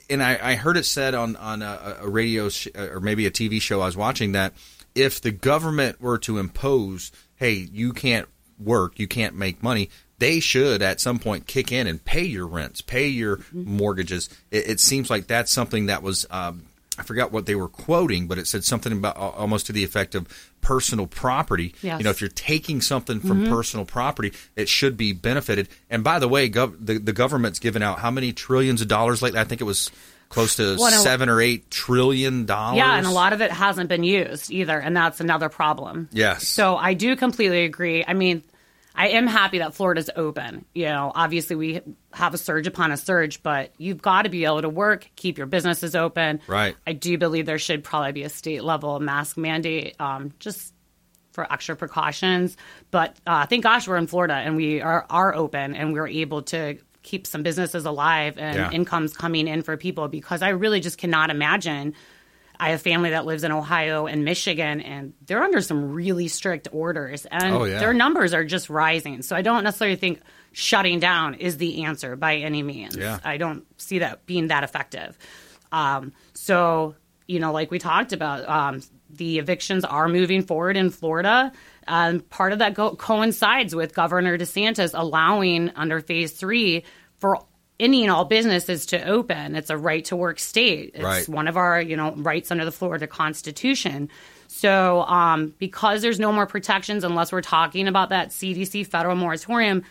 [0.09, 3.31] And I, I heard it said on on a, a radio sh- or maybe a
[3.31, 4.53] TV show I was watching that
[4.93, 8.27] if the government were to impose, hey, you can't
[8.59, 9.89] work, you can't make money,
[10.21, 13.77] they should at some point kick in and pay your rents, pay your Mm-hmm.
[13.77, 14.29] mortgages.
[14.51, 16.25] It, it seems like that's something that was.
[16.31, 16.63] Um,
[16.99, 19.83] I forgot what they were quoting, but it said something about al- almost to the
[19.83, 20.27] effect of
[20.61, 21.73] personal property.
[21.81, 21.97] Yes.
[21.99, 23.51] You know, if you're taking something from Mm-hmm.
[23.53, 25.69] personal property, it should be benefited.
[25.89, 29.21] And by the way, gov- the, the government's given out how many trillions of dollars
[29.21, 29.39] lately?
[29.39, 29.89] I think it was
[30.29, 32.77] close to Well, seven or eight trillion dollars.
[32.77, 36.07] Yeah, and a lot of it hasn't been used either, and that's another problem.
[36.11, 36.47] Yes.
[36.47, 38.03] So I do completely agree.
[38.07, 38.43] I mean,
[38.95, 40.65] I am happy that Florida's open.
[40.73, 41.81] You know, obviously we
[42.13, 45.37] have a surge upon a surge, but you've got to be able to work, keep
[45.37, 46.41] your businesses open.
[46.47, 46.75] Right.
[46.85, 50.73] I do believe there should probably be a state level mask mandate, um, just
[51.31, 52.57] for extra precautions.
[52.91, 56.41] But uh, thank gosh we're in Florida and we are are open and we're able
[56.43, 58.71] to keep some businesses alive and Yeah.
[58.71, 61.95] incomes coming in for people because I really just cannot imagine.
[62.61, 66.67] I have family that lives in Ohio and Michigan, and they're under some really strict
[66.71, 67.79] orders, and Oh, yeah.
[67.79, 69.23] their numbers are just rising.
[69.23, 70.21] So I don't necessarily think
[70.51, 72.95] shutting down is the answer by any means.
[72.95, 73.17] Yeah.
[73.23, 75.17] I don't see that being that effective.
[75.71, 76.95] Um, so
[77.27, 81.51] you know, like we talked about, um, the evictions are moving forward in Florida.
[81.87, 86.83] Um, part of that go- coincides with Governor DeSantis allowing under Phase Three
[87.19, 87.39] for
[87.81, 89.55] any and all businesses to open.
[89.55, 90.91] It's a right to work state.
[90.93, 91.27] It's Right.
[91.27, 94.09] one of our you know rights under the Florida Constitution.
[94.47, 99.83] So um, because there's no more protections unless we're talking about that CDC federal moratorium,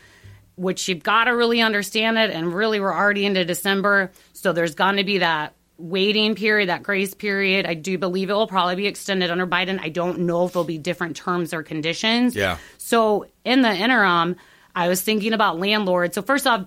[0.56, 2.30] which you've got to really understand it.
[2.30, 6.82] And really, we're already into December, so there's going to be that waiting period, that
[6.82, 7.64] grace period.
[7.64, 9.80] I do believe it will probably be extended under Biden.
[9.80, 12.36] I don't know if there'll be different terms or conditions.
[12.36, 12.58] Yeah.
[12.76, 14.36] So in the interim,
[14.76, 16.14] I was thinking about landlords.
[16.14, 16.66] So first off,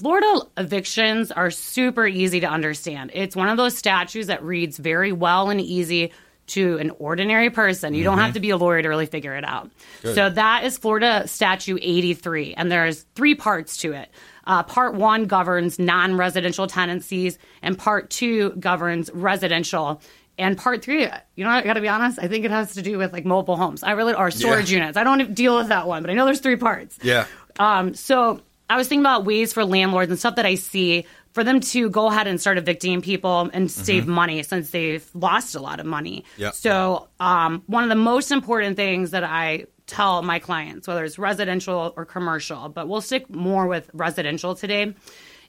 [0.00, 3.10] Florida evictions are super easy to understand.
[3.14, 6.12] It's one of those statutes that reads very well and easy
[6.48, 7.94] to an ordinary person.
[7.94, 9.70] You don't have to be a lawyer to really figure it out.
[10.02, 14.10] So that is Florida Statute 83, and there's three parts to it.
[14.46, 20.00] Uh, part one governs non-residential tenancies, and part two governs residential.
[20.38, 21.02] And part three,
[21.36, 23.26] you know, I got to be honest, I think it has to do with like
[23.26, 23.82] mobile homes.
[23.84, 24.78] I really or storage Yeah.
[24.78, 24.96] units.
[24.96, 26.98] I don't deal with that one, but I know there's three parts.
[27.02, 27.26] Yeah.
[27.58, 31.44] Um, so I was thinking about ways for landlords and stuff that I see for
[31.44, 35.60] them to go ahead and start evicting people and save money since they've lost a
[35.60, 36.24] lot of money.
[36.38, 36.54] Yep.
[36.54, 41.18] So um, one of the most important things that I tell my clients, whether it's
[41.18, 44.94] residential or commercial, but we'll stick more with residential today,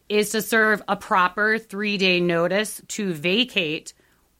[0.10, 3.94] is to serve a proper three day notice to vacate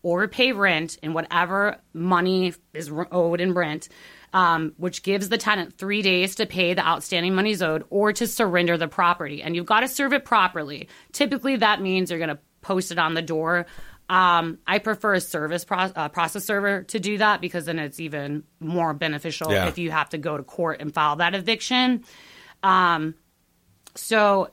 [0.04, 3.90] or pay rent in whatever money is owed in rent,
[4.34, 8.28] um, which gives the tenant three days to pay the outstanding monies owed or to
[8.28, 9.42] surrender the property.
[9.44, 10.88] And you've got to serve it properly.
[11.12, 13.66] Typically, that means you're going to post it on the door.
[14.10, 18.00] Um, I prefer a service pro- uh, process server to do that because then it's
[18.00, 19.68] even more beneficial Yeah.
[19.68, 22.04] if you have to go to court and file that eviction.
[22.62, 23.16] Um,
[23.96, 24.50] so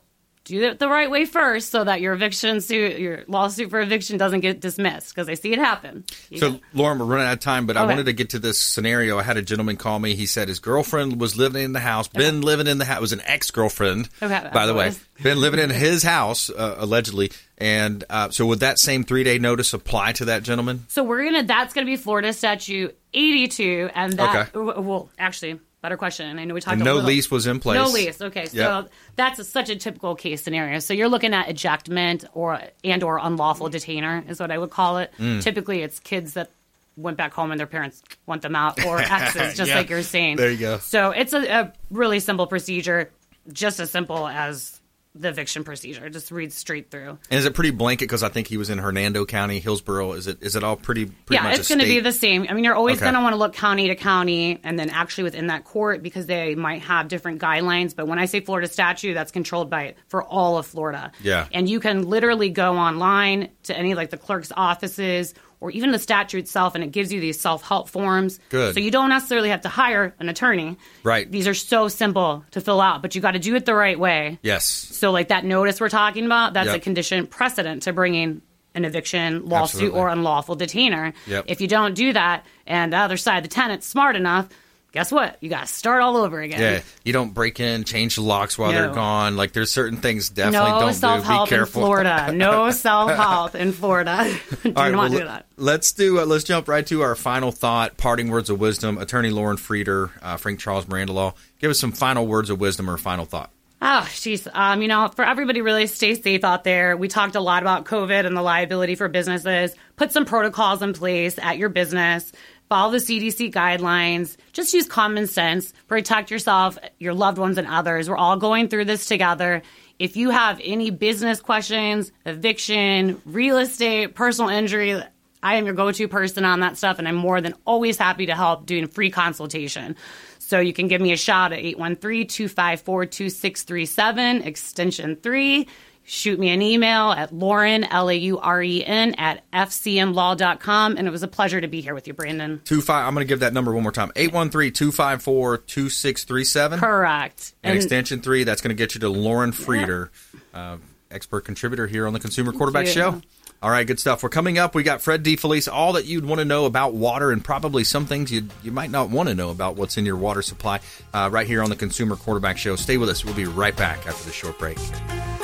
[0.49, 4.17] do it the right way first so that your eviction suit, your lawsuit for eviction
[4.19, 6.05] doesn't get dismissed because I see it happen.
[6.31, 6.61] You So, know?
[6.75, 9.19] Lauren, we're running out of time, but I wanted to get to this scenario.
[9.19, 10.15] I had a gentleman call me.
[10.15, 13.13] He said his girlfriend was living in the house, been living in the house, was
[13.13, 17.31] an ex girlfriend, Okay, by the way, been living in his house, uh, allegedly.
[17.57, 20.85] And uh, so, would that same three day notice apply to that gentleman?
[20.89, 21.43] So we're gonna.
[21.43, 24.55] That's gonna be Florida statute 82, and that.
[24.55, 24.81] okay.
[24.81, 26.39] Well, actually, better question.
[26.39, 26.75] I know we talked.
[26.75, 27.77] And no little- lease was in place.
[27.77, 28.21] No lease.
[28.21, 28.91] Okay, so Yep.
[29.17, 30.79] that's a, such a typical case scenario.
[30.81, 34.99] So you're looking at ejectment or and or unlawful detainer is what I would call
[34.99, 35.13] it.
[35.19, 35.43] Mm.
[35.43, 36.51] Typically, it's kids that
[36.97, 39.77] went back home and their parents want them out, or exes, just Yeah.
[39.77, 40.37] like you're saying.
[40.37, 40.79] There you go.
[40.79, 43.11] So it's a, a really simple procedure,
[43.53, 44.78] just as simple as
[45.15, 46.09] the eviction procedure.
[46.11, 47.19] Just reads straight through.
[47.31, 48.05] And is it pretty blanket?
[48.05, 50.13] Because I think he was in Hernando County, Hillsborough.
[50.13, 51.07] Is it is it all pretty?
[51.07, 52.47] pretty yeah, it's going to be the same.
[52.49, 53.05] I mean, you're always Okay.
[53.07, 56.27] going to want to look county to county and then actually within that court because
[56.27, 57.97] they might have different guidelines.
[57.97, 61.11] But when I say Florida statute, that's controlled by for all of Florida.
[61.23, 61.47] Yeah.
[61.53, 65.99] And you can literally go online to any like the clerk's offices or even the
[65.99, 68.39] statute itself and it gives you these self-help forms.
[68.49, 68.75] Good.
[68.75, 70.77] So you don't necessarily have to hire an attorney.
[71.03, 71.31] Right.
[71.31, 73.99] These are so simple to fill out, but you got to do it the right
[73.99, 74.39] way.
[74.43, 74.65] Yes.
[74.65, 76.77] So, like that notice we're talking about, that's Yep.
[76.77, 78.43] a condition precedent to bringing
[78.75, 80.01] an eviction lawsuit Absolutely.
[80.01, 81.13] or unlawful detainer.
[81.27, 81.47] Yep.
[81.49, 84.49] If you don't do that, and the other side, the tenant's smart enough,
[84.93, 85.37] guess what?
[85.41, 86.61] You got to start all over again.
[86.61, 88.81] Yeah, you don't break in, change the locks while No.
[88.83, 89.37] they're gone.
[89.37, 91.29] Like there's certain things definitely No don't self do.
[91.29, 91.83] Be help in careful.
[91.83, 92.33] Florida.
[92.33, 94.35] No self help in Florida.
[94.63, 95.47] do All right, not well, do that.
[95.57, 96.21] Let's do.
[96.21, 98.99] Uh, let's jump right to our final thought, parting words of wisdom.
[98.99, 101.35] Attorney Lauren Frieder, uh, Frank Charles Miranda Law.
[101.61, 103.51] Give us some final words of wisdom or final thought.
[103.81, 104.49] Oh, jeez.
[104.53, 106.97] Um, you know, for everybody, really stay safe out there.
[106.97, 109.73] We talked a lot about COVID and the liability for businesses.
[109.95, 112.33] Put some protocols in place at your business.
[112.69, 114.37] Follow the CDC guidelines.
[114.53, 115.73] Just use common sense.
[115.87, 118.11] Protect yourself, your loved ones, and others.
[118.11, 119.63] We're all going through this together.
[119.99, 125.03] If you have any business questions, eviction, real estate, personal injury,
[125.43, 128.27] I am your go to person on that stuff, and I'm more than always happy
[128.27, 129.97] to help doing free consultation.
[130.39, 135.67] So you can give me a shout at 813 254 2637, extension 3.
[136.11, 140.97] Shoot me an email at Lauren, L A U R E N, at FCMlaw.com.
[140.97, 142.63] And it was a pleasure to be here with you, Brandon.
[142.65, 143.07] Two five.
[143.07, 146.79] I'm going to give that number one more time 813 254 2637.
[146.79, 147.53] Correct.
[147.63, 150.09] And extension three, that's going to get you to Lauren Frieder,
[150.55, 150.79] uh,
[151.11, 152.87] expert contributor here on the Consumer Quarterback.
[152.87, 153.21] Show.
[153.61, 154.23] All right, good stuff.
[154.23, 154.77] We're coming up.
[154.77, 158.07] We got Fred DeFelice, all that you'd want to know about water, and probably some
[158.07, 160.79] things you you might not want to know about what's in your water supply.
[161.13, 162.77] Uh, right here on the Consumer Quarterback Show.
[162.77, 163.25] Stay with us.
[163.25, 164.79] We'll be right back after the short break.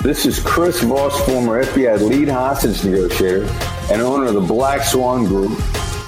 [0.03, 3.47] This is Chris Voss, former FBI lead hostage negotiator
[3.91, 5.59] and owner of the Black Swan Group,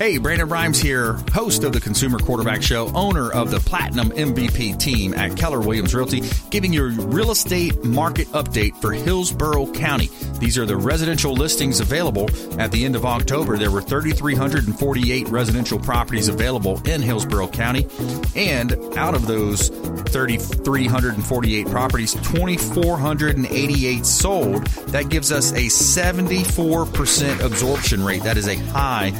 [0.00, 4.80] Hey, Brandon Rhymes here, host of the Consumer Quarterback Show, owner of the Platinum MVP
[4.80, 10.08] team at Keller Williams Realty, giving you a real estate market update for Hillsborough County.
[10.38, 13.58] These are the residential listings available at the end of October.
[13.58, 17.86] There were 3,348 residential properties available in Hillsborough County,
[18.34, 24.66] and out of those 3,348 properties, 2,488 sold.
[24.66, 28.22] That gives us a 74% absorption rate.
[28.22, 29.12] That is a high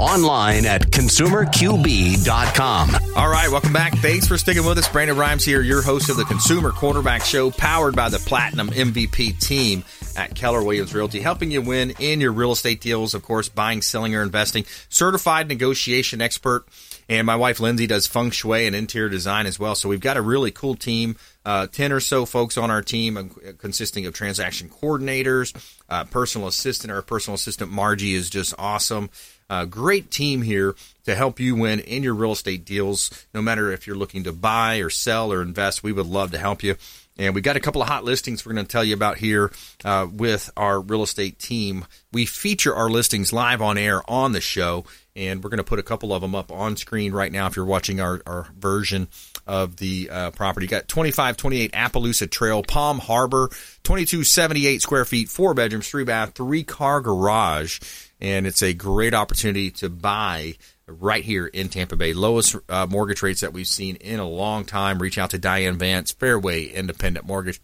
[0.00, 2.90] Online at consumerqb.com.
[3.16, 3.92] All right, welcome back.
[3.98, 4.88] Thanks for sticking with us.
[4.88, 9.38] Brandon Rhymes here, your host of the Consumer Quarterback Show, powered by the Platinum MVP
[9.38, 9.84] team
[10.16, 13.82] at Keller Williams Realty, helping you win in your real estate deals, of course, buying,
[13.82, 14.64] selling, or investing.
[14.88, 16.64] Certified negotiation expert.
[17.10, 19.74] And my wife Lindsay does feng shui and interior design as well.
[19.74, 23.18] So we've got a really cool team, uh, 10 or so folks on our team,
[23.18, 23.24] uh,
[23.58, 25.54] consisting of transaction coordinators,
[25.90, 26.90] uh, personal assistant.
[26.90, 29.10] Our personal assistant, Margie, is just awesome.
[29.50, 33.10] Uh, great team here to help you win in your real estate deals.
[33.34, 36.38] No matter if you're looking to buy or sell or invest, we would love to
[36.38, 36.76] help you.
[37.18, 39.52] And we got a couple of hot listings we're going to tell you about here
[39.84, 41.84] uh, with our real estate team.
[42.12, 45.78] We feature our listings live on air on the show, and we're going to put
[45.78, 49.08] a couple of them up on screen right now if you're watching our, our version
[49.46, 50.66] of the uh, property.
[50.66, 53.48] got 2528 Appaloosa Trail, Palm Harbor,
[53.82, 57.80] 2278 square feet, four bedrooms, three bath, three car garage
[58.20, 60.56] and it's a great opportunity to buy
[60.86, 62.12] right here in Tampa Bay.
[62.12, 65.00] Lowest uh, mortgage rates that we've seen in a long time.
[65.00, 67.60] Reach out to Diane Vance, Fairway Independent Mortgage.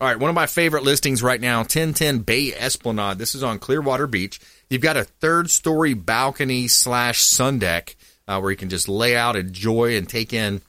[0.00, 3.18] All right, one of my favorite listings right now, 1010 Bay Esplanade.
[3.18, 4.40] This is on Clearwater Beach.
[4.70, 7.96] You've got a third story balcony slash sun deck
[8.26, 10.62] uh, where you can just lay out, enjoy, and take in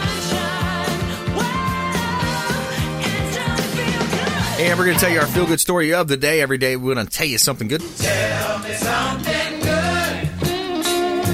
[4.57, 6.39] And we're going to tell you our feel good story of the day.
[6.39, 7.81] Every day, we're going to tell you something good.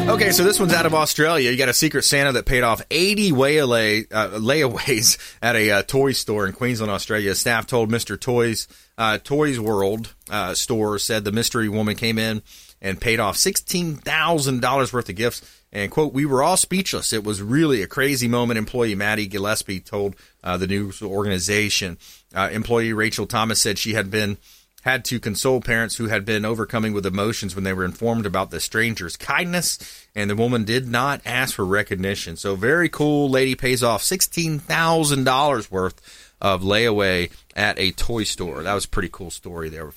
[0.09, 1.51] Okay, so this one's out of Australia.
[1.51, 5.83] You got a Secret Santa that paid off 80 waylay, uh, layaways at a uh,
[5.83, 7.35] toy store in Queensland, Australia.
[7.35, 8.19] Staff told Mr.
[8.19, 8.67] Toys
[8.97, 12.41] uh, Toys World uh, store said the mystery woman came in
[12.81, 15.60] and paid off $16,000 worth of gifts.
[15.73, 17.13] And quote, we were all speechless.
[17.13, 18.57] It was really a crazy moment.
[18.57, 21.97] Employee Maddie Gillespie told uh, the news organization.
[22.35, 24.37] Uh, employee Rachel Thomas said she had been
[24.81, 28.49] had to console parents who had been overcoming with emotions when they were informed about
[28.49, 32.35] the stranger's kindness, and the woman did not ask for recognition.
[32.35, 33.29] So, very cool.
[33.29, 38.63] Lady pays off $16,000 worth of layaway at a toy store.
[38.63, 39.91] That was a pretty cool story there.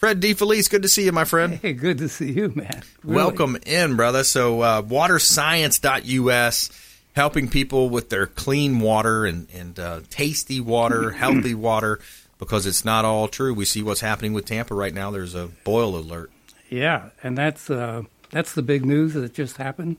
[0.00, 1.56] Fred DeFelice, good to see you, my friend.
[1.56, 2.82] Hey, good to see you, man.
[3.04, 3.16] Really.
[3.16, 4.24] Welcome in, brother.
[4.24, 6.70] So, uh, waterscience.us,
[7.12, 12.00] helping people with their clean water and, and uh, tasty water, healthy water
[12.38, 13.52] because it's not all true.
[13.52, 15.10] We see what's happening with Tampa right now.
[15.10, 16.32] There's a boil alert.
[16.70, 19.98] Yeah, and that's uh, that's the big news that just happened.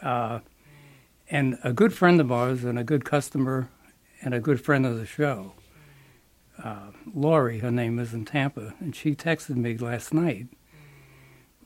[0.00, 0.38] Uh,
[1.28, 3.68] and a good friend of ours, and a good customer,
[4.22, 5.52] and a good friend of the show,
[6.62, 10.48] uh, Lori, her name is in Tampa, and she texted me last night,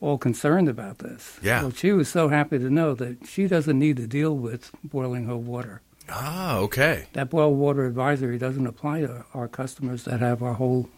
[0.01, 1.38] all concerned about this.
[1.42, 1.62] Yeah.
[1.62, 5.26] Well, she was so happy to know that she doesn't need to deal with boiling
[5.26, 5.80] her water.
[6.09, 7.07] Ah, okay.
[7.14, 10.88] That boil water advisory doesn't apply to our customers that have our whole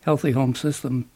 [0.00, 1.10] healthy home system.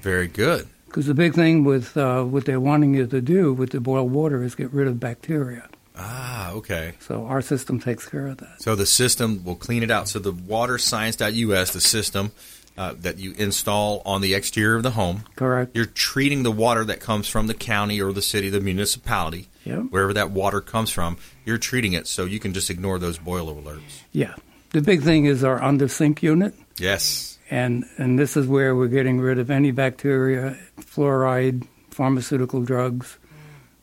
[0.00, 0.68] Very good.
[0.86, 4.10] Because the big thing with uh, what they're wanting you to do with the boiled
[4.10, 5.68] water is get rid of bacteria.
[5.96, 6.94] Ah, okay.
[7.00, 8.62] So our system takes care of that.
[8.62, 10.08] So the system will clean it out.
[10.08, 12.32] So the waterscience.us, the system
[12.78, 15.76] uh, that you install on the exterior of the home, Correct.
[15.76, 19.86] you're treating the water that comes from the county or the city, the municipality, Yep.
[19.90, 21.18] wherever that water comes from.
[21.44, 24.02] You're treating it so you can just ignore those boil alerts.
[24.12, 24.34] Yeah.
[24.70, 26.54] The big thing is our under sink unit.
[26.78, 27.38] Yes.
[27.50, 33.18] And, and this is where we're getting rid of any bacteria, fluoride, pharmaceutical drugs,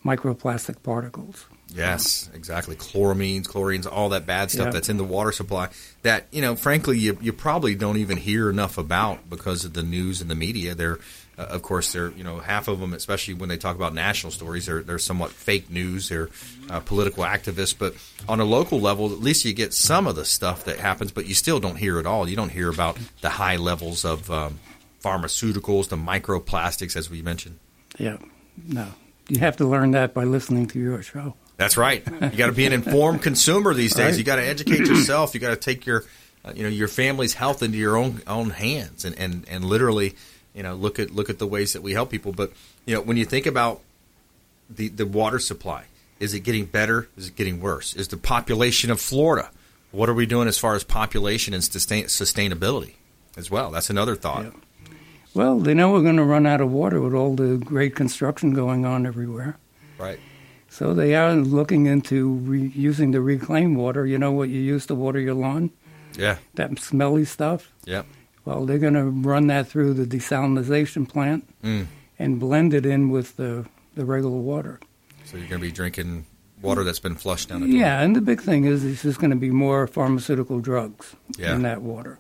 [0.03, 1.45] microplastic particles.
[1.73, 2.75] Yes, exactly.
[2.75, 4.71] Chloramines, chlorines, all that bad stuff Yeah.
[4.71, 5.69] that's in the water supply
[6.03, 9.83] that, you know, frankly, you, you probably don't even hear enough about because of the
[9.83, 10.73] news and the media.
[10.75, 10.97] They're,
[11.37, 14.31] uh, of course, they're, you know, half of them, especially when they talk about national
[14.31, 16.07] stories, they're, they're somewhat fake news.
[16.09, 16.29] They're
[16.69, 17.75] uh, political activists.
[17.77, 17.95] But
[18.29, 21.25] on a local level, at least you get some of the stuff that happens, but
[21.25, 22.29] you still don't hear it all.
[22.29, 24.59] You don't hear about the high levels of um,
[25.03, 27.59] pharmaceuticals, the microplastics, as we mentioned.
[27.97, 28.17] Yeah.
[28.65, 28.87] No.
[29.27, 31.35] You have to learn that by listening to your show.
[31.57, 32.05] That's right.
[32.05, 34.11] You got to be an informed consumer these days.
[34.11, 34.17] Right.
[34.17, 35.33] You got to educate yourself.
[35.33, 36.05] You got to take your,
[36.45, 40.15] uh, you know, your family's health into your own own hands, and, and, and literally,
[40.53, 42.31] you know, look at look at the ways that we help people.
[42.31, 42.51] But
[42.85, 43.81] you know, when you think about
[44.69, 45.85] the the water supply,
[46.19, 47.09] is it getting better?
[47.17, 47.95] Is it getting worse?
[47.95, 49.49] Is the population of Florida?
[49.91, 52.93] What are we doing as far as population and sustain, sustainability
[53.35, 53.71] as well?
[53.71, 54.43] That's another thought.
[54.43, 54.53] Yep.
[55.33, 58.53] Well, they know we're going to run out of water with all the great construction
[58.53, 59.57] going on everywhere.
[59.97, 60.19] Right.
[60.69, 64.05] So they are looking into re- using the reclaimed water.
[64.05, 65.71] You know what you use to water your lawn?
[66.17, 66.37] Yeah.
[66.55, 67.71] That smelly stuff?
[67.85, 68.05] Yep.
[68.45, 71.87] Well, they're going to run that through the desalinization plant Mm.
[72.19, 73.65] and blend it in with the,
[73.95, 74.79] the regular water.
[75.25, 76.25] So you're going to be drinking
[76.61, 77.79] water that's been flushed down the toilet.
[77.79, 81.55] Yeah, and the big thing is there's just going to be more pharmaceutical drugs Yeah.
[81.55, 82.17] in that water.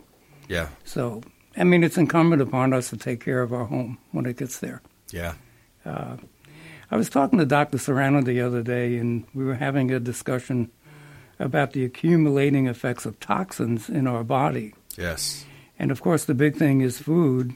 [0.49, 0.67] Yeah.
[0.85, 1.21] So,
[1.55, 4.59] I mean, it's incumbent upon us to take care of our home when it gets
[4.59, 4.81] there.
[5.11, 5.33] Yeah.
[6.89, 7.77] I was talking to Dr.
[7.77, 10.71] Serrano the other day, and we were having a discussion
[11.39, 14.73] about the accumulating effects of toxins in our body.
[14.97, 15.45] Yes.
[15.77, 17.53] And of course, the big thing is food.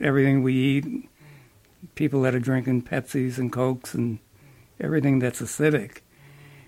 [0.00, 1.08] Everything we eat,
[1.94, 4.18] people that are drinking Pepsis and Cokes and
[4.78, 5.98] everything that's acidic.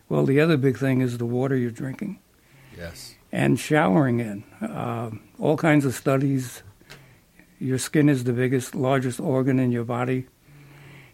[0.09, 2.19] Well, the other big thing is the water you're drinking
[2.77, 3.15] Yes.
[3.31, 4.45] and showering in.
[4.67, 6.63] Uh, all kinds of studies.
[7.61, 10.27] Your skin is the biggest, largest organ in your body.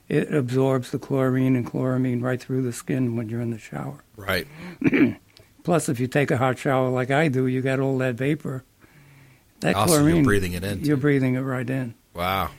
[0.08, 4.02] It absorbs the chlorine and chloramine right through the skin when you're in the shower.
[4.16, 4.46] Right.
[5.64, 8.64] Plus, if you take a hot shower like I do, you got all that vapor.
[9.60, 11.94] That Also, you're chlorine, breathing it in, You're breathing it right in.
[12.14, 12.50] Wow.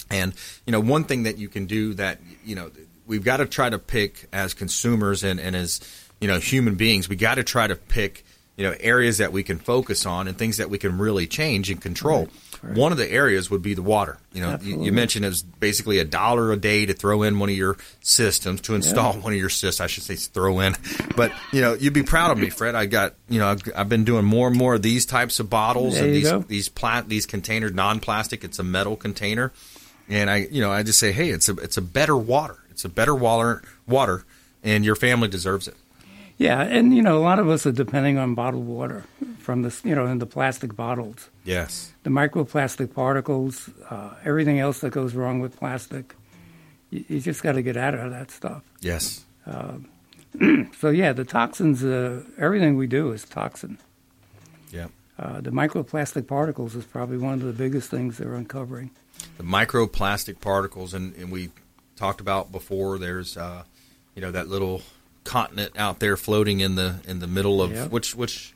[0.09, 0.33] And
[0.65, 2.71] you know, one thing that you can do that you know
[3.05, 5.81] we've got to try to pick as consumers and, and as
[6.21, 8.23] you know human beings, we got to try to pick
[8.55, 11.69] you know areas that we can focus on and things that we can really change
[11.69, 12.29] and control.
[12.61, 14.17] One of the areas would be the water.
[14.33, 17.49] You know, you, you mentioned it's basically a dollar a day to throw in one
[17.49, 19.81] of your systems to install one of your systems.
[19.81, 20.75] I should say throw in,
[21.15, 22.75] but you know, you'd be proud of me, Fred.
[22.75, 25.49] I got you know, I've, I've been doing more and more of these types of
[25.49, 26.39] bottles There and these go.
[26.39, 28.43] these plat these containers, non-plastic.
[28.43, 29.51] It's a metal container,
[30.07, 32.57] and I you know I just say, hey, it's a it's a better water.
[32.69, 34.25] It's a better water water,
[34.63, 35.75] and your family deserves it.
[36.39, 39.03] Yeah, and you know, a lot of us are depending on bottled water
[39.39, 41.91] from the you know in the plastic bottles, Yes.
[42.03, 46.15] the microplastic particles, uh, everything else that goes wrong with plastic.
[46.91, 48.63] You, you just got to get out of that stuff.
[48.81, 49.25] Yes.
[50.79, 51.83] So yeah, the toxins.
[51.83, 53.77] Uh, everything we do is toxin.
[54.71, 54.87] Yeah.
[55.17, 58.91] Uh, the microplastic particles is probably one of the biggest things they're uncovering.
[59.37, 61.49] the microplastic particles, and, and we
[61.97, 62.97] talked about before.
[62.99, 63.63] There's, uh,
[64.15, 64.81] you know, that little
[65.29, 67.91] continent out there floating in the in the middle of Yep.
[67.91, 68.53] which which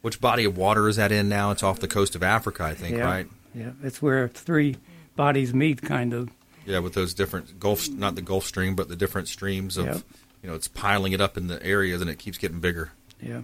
[0.00, 1.50] which body of water is that in now?
[1.50, 3.26] It's off the coast of Africa, I think, yeah, right?
[3.54, 4.76] Yeah, it's where three
[5.16, 6.30] bodies meet, kind of.
[6.64, 9.96] Yeah, with those different Gulf, not the Gulf Stream, but the different streams of, Yep.
[10.42, 12.92] you know, it's piling it up in the areas, and it keeps getting bigger.
[13.20, 13.42] Yeah.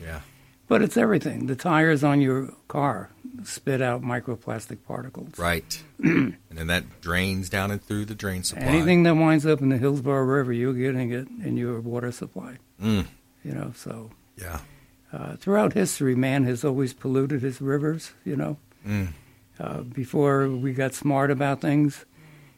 [0.00, 0.20] Yeah.
[0.66, 1.46] But it's everything.
[1.46, 3.10] The tires on your car
[3.44, 5.38] spit out microplastic particles.
[5.38, 5.82] Right.
[5.98, 8.64] and then that drains down and through the drain supply.
[8.64, 12.58] Anything that winds up in the Hillsborough River, you're getting it in your water supply.
[12.82, 13.06] Mm.
[13.44, 14.10] You know, so
[14.40, 14.60] Yeah.
[15.12, 18.12] uh, throughout history, man has always polluted his rivers.
[18.24, 18.56] You know,
[18.86, 19.08] Mm.
[19.58, 22.04] uh, before we got smart about things,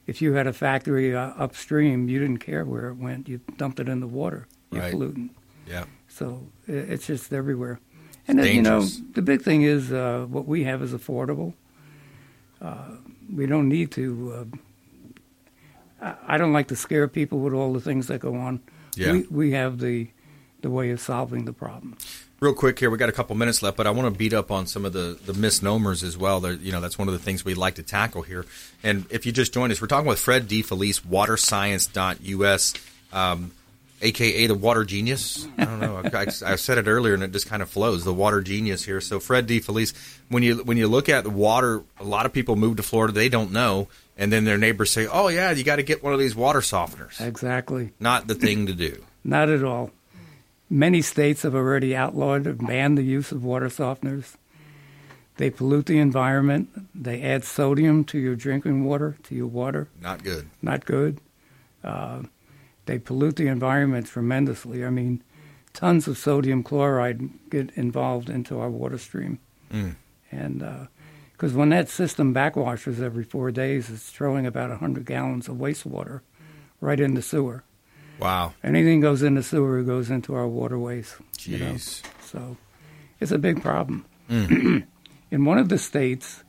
[0.07, 3.29] if you had a factory uh, upstream, you didn't care where it went.
[3.29, 4.47] You dumped it in the water.
[4.71, 4.93] You're Right.
[4.93, 5.31] polluting.
[5.67, 5.85] Yeah.
[6.09, 7.81] So it's just everywhere.
[8.29, 11.55] And then, you know, the big thing is uh, what we have is affordable.
[12.61, 12.97] Uh,
[13.33, 14.49] we don't need to.
[16.03, 18.61] Uh, I I don't like to scare people with all the things that go on.
[18.97, 19.13] Yeah.
[19.13, 20.09] We, we have the
[20.63, 21.97] the way of solving the problem.
[22.41, 24.51] Real quick here, we got a couple minutes left, but I want to beat up
[24.51, 26.39] on some of the, the misnomers as well.
[26.39, 28.45] There, you know, that's one of the things we like to tackle here.
[28.83, 32.75] And if you just joined us, we're talking with Fred DeFelice, waterscience.us,
[33.13, 33.53] um,
[34.03, 35.47] aka the Water Genius.
[35.59, 36.03] I don't know.
[36.05, 38.05] I, I, said it earlier, and it just kind of flows.
[38.05, 39.01] The Water Genius here.
[39.01, 39.95] So Fred DeFelice,
[40.29, 43.13] when you when you look at the water, a lot of people move to Florida,
[43.13, 46.13] they don't know, and then their neighbors say, "Oh yeah, you got to get one
[46.13, 47.93] of these water softeners." Exactly.
[48.01, 49.05] Not the thing to do.
[49.25, 49.91] Not at all.
[50.69, 54.35] Many states have already outlawed or banned the use of water softeners.
[55.37, 56.71] They pollute the environment.
[56.95, 59.89] They add sodium to your drinking water, to your water.
[60.01, 60.49] Not good.
[60.63, 61.21] Not good.
[61.85, 62.23] Uh,
[62.87, 64.85] they pollute the environment tremendously.
[64.85, 65.23] I mean,
[65.73, 69.39] tons of sodium chloride get involved into our water stream.
[69.73, 69.97] Mm.
[70.33, 70.89] And
[71.33, 76.21] because when that system backwashes every four days, it's throwing about 100 gallons of wastewater
[76.81, 77.63] right in the sewer.
[78.19, 78.55] Wow.
[78.65, 81.17] Anything goes in the sewer it goes into our waterways.
[81.41, 81.73] you know.
[81.73, 82.03] Jeez.
[82.23, 82.57] So
[83.21, 84.07] it's a big problem.
[84.31, 84.87] Mm.
[85.31, 86.43] in one of the states,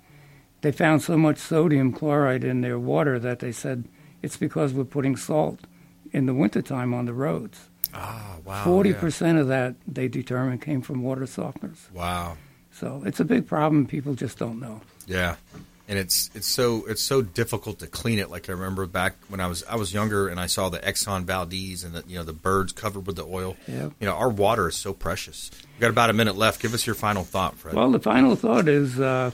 [0.61, 3.85] they found so much sodium chloride in their water that they said
[4.21, 5.59] it's because we're putting salt
[6.11, 7.59] in the wintertime on the roads.
[7.93, 8.63] Ah, wow.
[8.63, 8.99] Forty yeah.
[8.99, 11.91] percent of that they determined came from water softeners.
[11.91, 12.37] Wow.
[12.71, 13.87] So it's a big problem.
[13.87, 14.81] People just don't know.
[15.07, 15.35] Yeah,
[15.87, 18.29] and it's it's so it's so difficult to clean it.
[18.29, 21.23] Like I remember back when I was I was younger and I saw the Exxon
[21.23, 23.55] Valdez and the you know the birds covered with the oil.
[23.67, 23.89] Yeah.
[23.99, 25.49] You know our water is so precious.
[25.77, 26.61] We got about a minute left.
[26.61, 27.73] Give us your final thought, Fred.
[27.73, 29.31] Well, the final thought is, uh,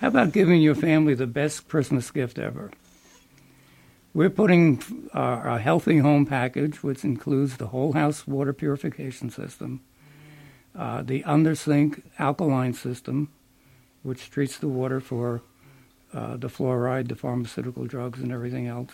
[0.00, 2.70] how about giving your family the best Christmas gift ever?
[4.16, 9.82] We're putting uh, a healthy home package, which includes the whole house water purification system,
[10.74, 13.28] uh, the undersink alkaline system,
[14.02, 15.42] which treats the water for
[16.14, 18.88] uh, the fluoride, the pharmaceutical drugs, and everything else.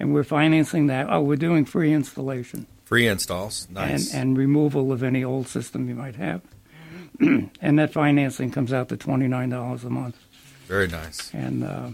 [0.00, 1.06] And we're financing that.
[1.08, 4.12] Oh, we're doing free installation Free installs, nice.
[4.12, 6.42] and, and removal of any old system you might have.
[7.20, 10.18] and that financing comes out to $29 a month.
[10.66, 11.32] Very nice.
[11.32, 11.90] And uh,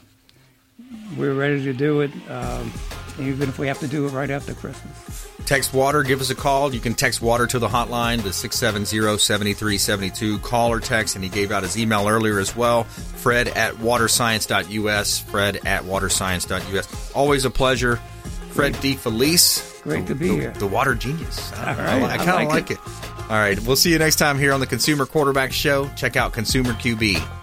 [1.16, 2.72] we're ready to do it, um,
[3.18, 5.28] even if we have to do it right after Christmas.
[5.47, 6.72] Text water, give us a call.
[6.72, 10.38] You can text water to the hotline, the 670 7372.
[10.38, 12.84] Call or text, and he gave out his email earlier as well.
[12.84, 15.18] Fred at waterscience.us.
[15.18, 17.12] Fred at waterscience.us.
[17.12, 17.97] Always a pleasure.
[18.51, 19.82] Fred DeFelice.
[19.82, 20.51] Great to be the, here.
[20.53, 21.53] The water genius.
[21.55, 22.74] I, All right, I, I kind of like like, it.
[22.74, 23.03] it.
[23.22, 23.59] All right.
[23.61, 25.88] We'll see you next time here on the Consumer Quarterback Show.
[25.97, 26.32] Check out